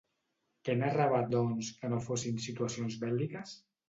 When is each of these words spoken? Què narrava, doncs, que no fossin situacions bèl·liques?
Què 0.69 0.75
narrava, 0.77 1.19
doncs, 1.33 1.69
que 1.81 1.91
no 1.91 1.99
fossin 2.05 2.39
situacions 2.47 2.97
bèl·liques? 3.05 3.53